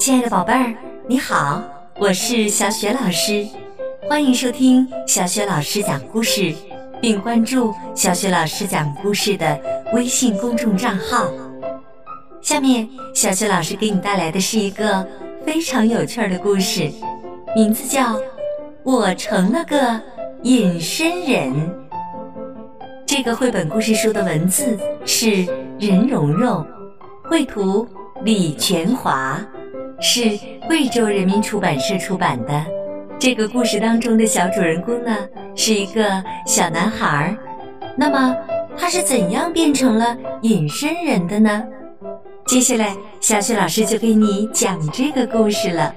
[0.00, 0.74] 亲爱的宝贝儿，
[1.06, 1.62] 你好，
[1.98, 3.46] 我是小雪老师，
[4.08, 6.54] 欢迎收听小雪老师讲故事，
[7.02, 9.60] 并关注小雪老师讲故事的
[9.92, 11.28] 微信公众账号。
[12.40, 15.06] 下面，小雪老师给你带来的是一个
[15.44, 16.90] 非常有趣的故事，
[17.54, 18.14] 名字叫
[18.82, 20.00] 《我成了个
[20.44, 21.52] 隐身人》。
[23.04, 25.44] 这个绘本故事书的文字是
[25.78, 26.66] 任蓉蓉，
[27.22, 27.86] 绘图
[28.24, 29.38] 李全华。
[30.00, 32.64] 是贵州人民出版社出版的。
[33.18, 35.14] 这个故事当中的小主人公呢，
[35.54, 37.36] 是一个小男孩儿。
[37.96, 38.34] 那么
[38.78, 41.62] 他是怎样变成了隐身人的呢？
[42.46, 45.94] 接下来，小雪老师就给你讲这个故事了。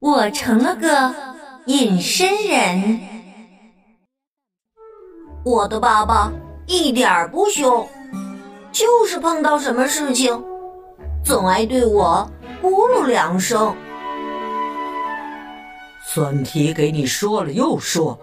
[0.00, 1.14] 我成了个
[1.66, 2.98] 隐身人。
[5.44, 6.32] 我的爸爸
[6.66, 7.86] 一点儿不凶。
[8.74, 10.42] 就是碰到什么事情，
[11.24, 12.28] 总爱对我
[12.60, 13.72] 咕噜两声。
[16.04, 18.18] 算题给你说了又说，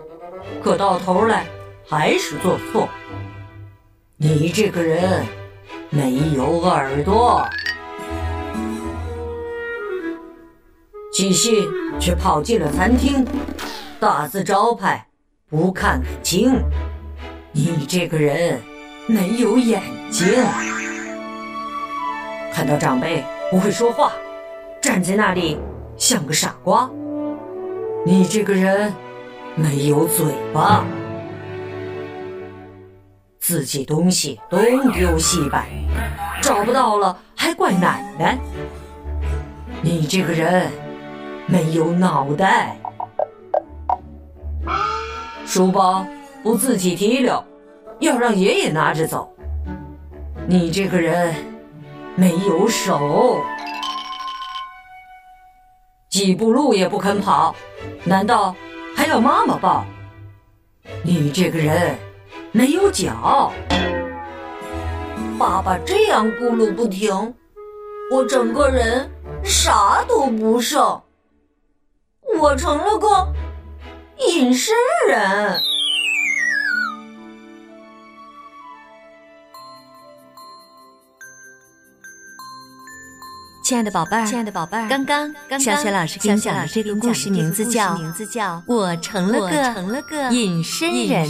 [0.62, 1.46] 可到头来
[1.88, 2.90] 还是做错。
[4.18, 5.26] 你这个人
[5.90, 7.48] 没有耳朵，
[11.14, 11.66] 继续
[11.98, 13.26] 却跑进了餐厅，
[14.02, 15.08] 大字招牌
[15.50, 16.62] 不看看清。
[17.54, 18.62] 你这个人。
[19.08, 20.28] 没有眼睛，
[22.54, 24.12] 看到长辈不会说话，
[24.80, 25.58] 站在那里
[25.98, 26.90] 像个傻瓜。
[28.06, 28.94] 你这个人
[29.56, 30.86] 没有嘴巴，
[33.40, 35.68] 自己东西东丢西摆，
[36.42, 38.38] 找不到了还怪奶奶。
[39.82, 40.72] 你这个人
[41.48, 42.78] 没有脑袋，
[45.46, 46.06] 书包
[46.44, 47.44] 不自己提溜。
[48.02, 49.32] 要让爷爷拿着走。
[50.48, 51.36] 你这个人
[52.16, 53.42] 没有手，
[56.10, 57.56] 几步路也不肯跑，
[58.04, 58.56] 难道
[58.98, 59.86] 还要妈妈抱？
[61.04, 61.96] 你这个人
[62.52, 63.54] 没有脚，
[65.38, 67.36] 爸爸这样咕噜不停，
[68.12, 69.08] 我整个人
[69.44, 71.00] 啥都不剩，
[72.40, 73.32] 我成了个
[74.18, 74.76] 隐身
[75.08, 75.71] 人。
[83.64, 87.96] 亲爱的宝贝儿，亲爱的宝贝儿，刚刚小雪老师给你讲的这个故事名字叫
[88.66, 91.28] 《我成了个隐身人》。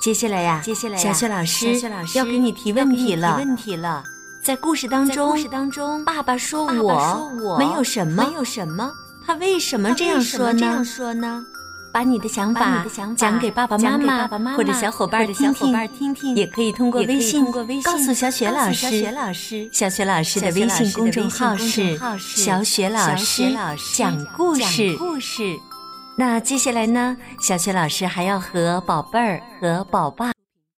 [0.00, 0.62] 接下来呀，
[0.96, 1.78] 小雪老师
[2.14, 4.02] 要给你提问题了。
[4.42, 5.06] 在故事当
[5.70, 8.90] 中，爸爸说我没有什么，
[9.26, 11.44] 他为什么这样说呢？
[11.92, 12.84] 把你的想法
[13.16, 17.44] 讲给爸爸妈妈或者小伙伴听听，也可以通过微信
[17.82, 19.70] 告诉小雪老师。
[19.72, 23.52] 小雪老师的微信公众号是“小雪老师
[23.94, 24.96] 讲故事”。
[26.16, 30.32] 那接下来呢，小雪老师还要和宝贝儿和宝爸。